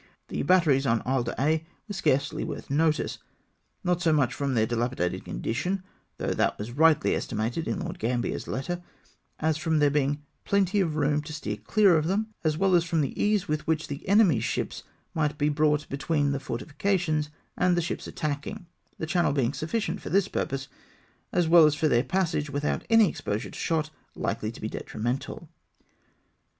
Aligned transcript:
The 0.29 0.41
batteries 0.41 0.87
on 0.87 1.03
Isle 1.05 1.21
d'Aix 1.25 1.63
were 1.87 1.93
scarcely 1.93 2.43
worth 2.43 2.71
notice, 2.71 3.19
not 3.83 4.01
so 4.01 4.11
much 4.11 4.33
from 4.33 4.55
their 4.55 4.65
dila 4.65 4.89
pidated 4.91 5.23
condition, 5.25 5.83
though 6.17 6.33
that 6.33 6.57
was 6.57 6.71
rightly 6.71 7.13
estimated 7.13 7.67
in 7.67 7.81
Lord 7.81 7.99
Gambier's 7.99 8.47
letter, 8.47 8.81
as 9.39 9.57
from 9.59 9.77
there 9.77 9.91
being 9.91 10.23
plenty 10.43 10.79
of 10.79 10.95
room 10.95 11.21
to 11.21 11.33
steer 11.33 11.55
clear 11.57 11.97
of 11.99 12.07
them, 12.07 12.33
as 12.43 12.57
well 12.57 12.73
as 12.73 12.83
from 12.83 13.01
the 13.01 13.13
ease 13.21 13.47
with 13.47 13.67
which 13.67 13.89
the 13.89 14.09
enemy's 14.09 14.43
ships 14.43 14.81
might 15.13 15.37
be 15.37 15.49
brought 15.49 15.87
between 15.87 16.31
the 16.31 16.39
fortifications 16.39 17.29
and 17.55 17.77
the 17.77 17.79
ships 17.83 18.07
attacking; 18.07 18.65
the 18.97 19.05
channel 19.05 19.33
beuig 19.35 19.53
sufficient 19.53 20.01
for 20.01 20.09
this 20.09 20.27
purpose, 20.27 20.67
as 21.31 21.47
well 21.47 21.67
as 21.67 21.75
for 21.75 21.87
their 21.87 22.03
passage 22.03 22.49
without 22.49 22.83
any 22.89 23.07
exposure 23.07 23.51
to 23.51 23.59
shot 23.59 23.91
Hkely 24.17 24.51
to 24.51 24.61
be 24.61 24.67
de 24.67 24.79
trimental. 24.81 25.47